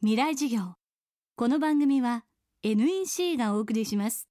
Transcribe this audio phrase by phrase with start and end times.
[0.00, 0.74] 未来授業。
[1.34, 2.22] この番組は
[2.62, 4.28] NEC がお送りします。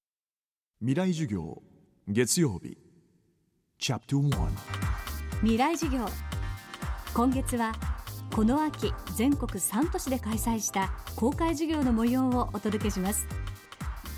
[0.80, 1.62] 未来授業
[2.08, 2.78] 月曜日。
[3.78, 4.48] チャプト1
[5.42, 6.06] 未来授業。
[7.14, 7.74] 今月は
[8.34, 13.28] この秋全国3都市で開催した公開授業の模様をお届けします。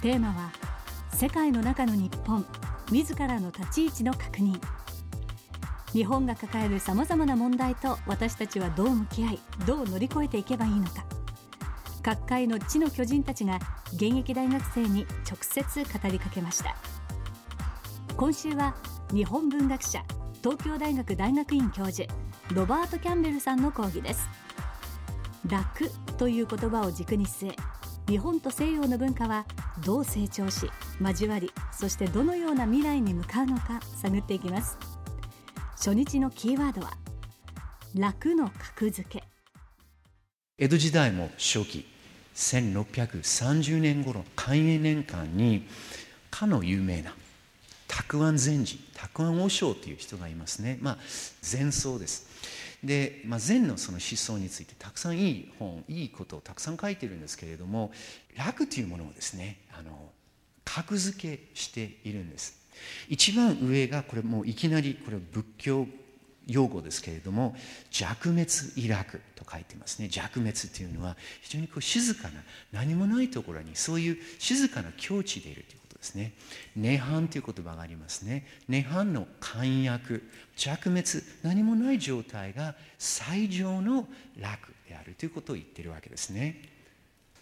[0.04, 0.52] テーマは
[1.16, 2.45] 世界の中の日本
[2.91, 4.61] 自らの立ち位置の確認。
[5.93, 11.04] 日本が抱えるさまざまな問題と私たちはどう向き合いどう乗り越えていけばいいのか
[12.02, 13.59] 各界の地の巨人たちが
[13.94, 16.75] 現役大学生に直接語りかけました。
[18.16, 18.75] 今週は
[19.13, 20.03] 日本文学者
[20.41, 22.12] 東京大学大学院教授
[22.53, 24.27] ロバート・キャンベルさんの講義です。
[25.48, 27.55] 楽という言葉を軸に据え
[28.08, 29.45] 日本と西洋の文化は
[29.86, 30.70] どう成長し
[31.00, 34.77] 交わりそしてどのような未来に向かうのか探っていきます。
[35.75, 36.91] 初日のキーワードは
[37.95, 39.38] 楽の格付け。
[40.59, 41.86] 江戸時代も初期
[42.36, 45.66] 1630年頃寛永年間に
[46.30, 47.16] かの有名な
[47.88, 50.78] 沢庵禅師沢庵和尚という人がいますね。
[50.81, 50.98] まあ
[51.42, 52.28] 禅僧です。
[52.83, 57.92] で、まあ、禅のその思想についてたくさんいい本いいことをたくさん書いてるんですけれども
[58.38, 60.11] 楽というものをですねあの
[60.66, 62.59] 格付けしているんです。
[63.08, 65.88] 一番上がこれもういきなりこれ仏教
[66.50, 67.55] 用語ですけれども
[67.92, 70.08] 弱滅イラクと書いてますね。
[70.09, 76.33] 弱滅というのは非常にこう静かな何もないところにそういう静かな境地でいるということですね。
[76.77, 78.45] 涅槃という言葉がありますね。
[78.67, 80.23] 涅槃の簡約
[80.55, 81.08] 弱滅
[81.44, 86.61] 何もない状態が最上の楽であるということを言ってるわけですね。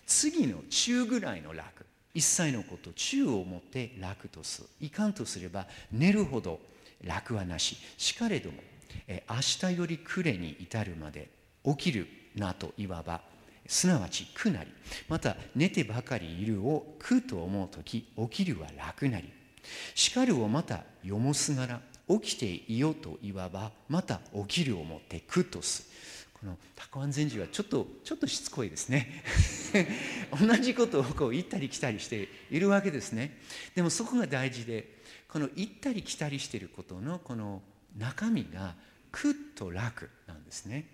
[0.06, 4.68] 次の中ぐらいの楽一切のこと中をもって楽とする。
[4.82, 6.60] いかんとすれば寝るほど
[7.04, 7.78] 楽はなし。
[7.98, 8.58] しかれども
[9.08, 11.30] 明日より暮れに至るまで
[11.64, 13.22] 起きるなといわば
[13.68, 14.72] すなわち苦なり
[15.08, 19.32] また寝てばかりいるを苦と思う時起きるは楽なり。
[19.96, 25.90] 叱るをまた読もすなら起きていよといわばまた起きるをもって苦とす。
[26.34, 29.24] この高安禅師はちょっとちょっとしつこいですね。
[30.40, 33.38] 同じことをこう行ったり来たりしているわけですね。
[33.76, 37.62] でもそこが大事でこの行ったり来たりしていることのこの
[37.96, 38.74] 中身が
[39.12, 40.88] 苦と楽なんですね。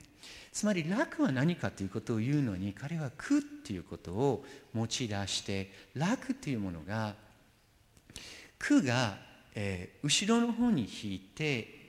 [0.52, 7.16] つまり楽は何かということを言うのに彼は苦っていうことを持ち出して楽というものが
[8.59, 9.18] 苦が、
[9.56, 11.82] えー、後ろの方に引いて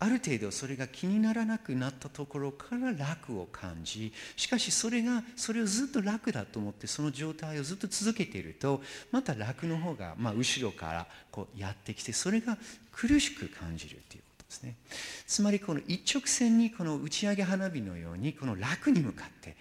[0.00, 12.56] ある程度それが気にならなくなったところから楽を感じしかしそれがそれをずっと楽だと思ってその状態をずっと続けているとまた楽の方が、まあ、後ろからこうやってきてそれが
[12.92, 14.76] 苦しく感じるということですね。
[15.26, 19.56] つまりこの一直線にこの打ち上げ花火のようにこの楽に向かって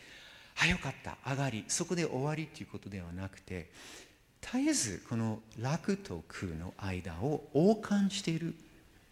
[0.59, 3.71] あよかった上がりそこで終わりということではなくて
[4.41, 8.53] 絶えずこの楽と空の間を王冠している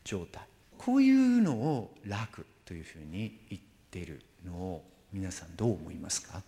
[0.03, 0.44] 状態。
[0.85, 6.44] こういうのを楽というふうに言ってるのを皆さんどう思いますか？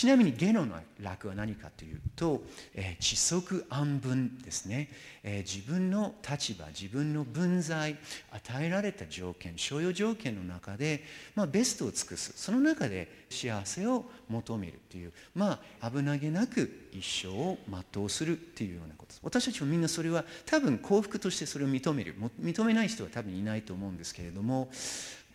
[0.00, 0.66] ちなみに下の
[1.02, 2.40] 楽は何かというと、
[2.74, 4.88] えー、知足安分ですね、
[5.22, 7.98] えー、自分の立場自分の分際
[8.32, 12.32] 与えられた条件所要条件の中で、まあ、ベストを尽くす。
[12.34, 17.58] その中で幸せを求めるというまあ危なげなく一生を
[17.92, 19.08] 全うするというようなこと。
[19.08, 22.14] です私たちもみんなそれは多分幸福としてそれを認める。
[22.40, 24.70] 認めない人は多分いないと思うんですけれども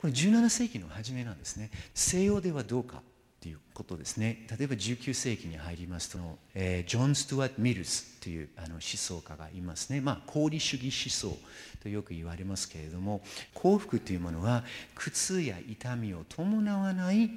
[0.01, 1.69] これ17世紀の初めなんですね。
[1.93, 3.03] 西洋ではどうか。
[3.45, 4.47] ていうことですね。
[4.57, 6.17] 例えば19世紀に入りますと、
[6.55, 10.01] えー、ジョン・ストゥワート・ミルスというあの思想家がいますね。
[10.01, 11.37] まあ功利主義思想
[11.83, 13.21] とよく言われますけれども
[13.53, 14.63] 幸福というものは
[14.95, 17.29] 苦痛や痛みを伴わない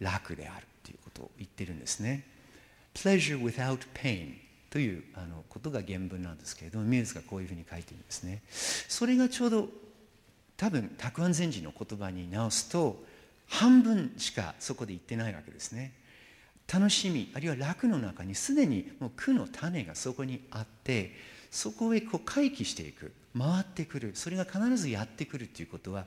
[0.00, 2.26] 楽であるということを言ってるんですね。
[2.94, 4.34] Pleasure without pain
[4.68, 8.42] というあのことが原文なんですけれどもミルスがこういうふうに書いてるんですね。
[8.50, 9.68] それがちょうど
[10.56, 13.04] 多分沢安禅師の言葉に直すと
[13.48, 15.92] 半分しかそこで言ってないわけですね
[16.72, 21.12] 楽しみあるいは楽の中にすでにもう苦の種がそこにあって
[21.50, 26.06] そこへこう回帰していく回ってくるそれが必ずやってくるということは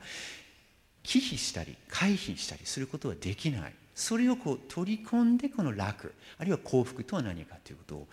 [1.04, 8.08] 忌避したり回避したりすることはできないそれをこう取り込んでこの楽あるいは幸福とは何かということを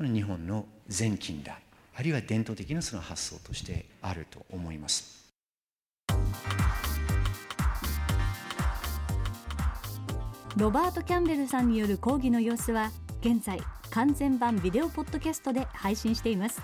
[0.00, 1.56] 日本の全近代
[1.94, 5.21] あるいは伝統的なその発想としてあると思います。
[10.56, 12.90] ロバート・キャンベルさんによる講義の様子は
[13.22, 13.58] 現在
[13.90, 16.60] 完全版ビデオポッドキャストで配信しています。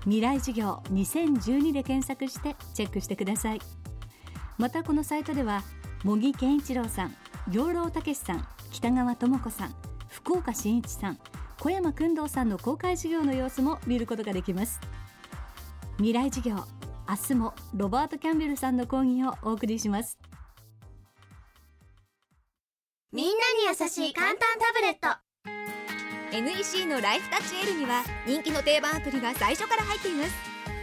[0.00, 3.60] 未来授業2012で検索してチェックしてください。
[4.58, 5.62] またこのサイトでは
[6.04, 7.14] 茂木健一郎さん
[7.52, 9.74] 養老孟さん北川智子さん
[10.08, 11.18] 福岡伸一さん
[11.60, 14.80] 小山君堂さんの公開授業の様子も見ることができます。
[15.98, 16.56] 未来授業
[17.08, 20.18] 明日もロバート・キャンベルさんの講義をお送りします。
[23.12, 23.36] みんなに
[23.66, 25.18] 優しい簡単タブレット。
[26.32, 30.30] NEC のライフタッチ L には人気の定番アプリが最初から入っています。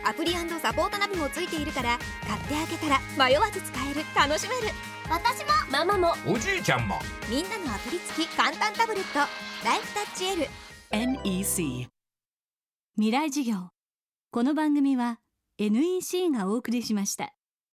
[0.05, 1.97] アプリサポートナビもついているから
[2.27, 4.73] 買ってあげたら迷わず使える楽しめる。
[5.09, 5.51] 私も。
[5.71, 6.13] ママも。
[6.27, 6.99] おじいちゃんも。
[7.29, 9.19] みんなのアプリ付き簡単タブレット。
[9.65, 10.47] ライフタッチ L
[10.91, 11.87] NEC
[12.95, 13.69] 未来授業。
[14.31, 15.21] この番組は
[15.59, 17.36] NEC がお送りしました